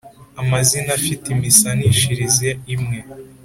amazina 0.41 0.89
afite 0.99 1.25
imisanishirize 1.35 2.49
imwe 2.73 2.99